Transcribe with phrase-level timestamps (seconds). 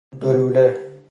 [0.21, 0.67] دو لوله